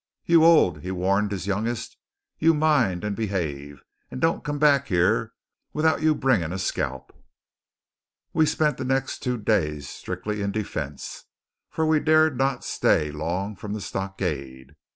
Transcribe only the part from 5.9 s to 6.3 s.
you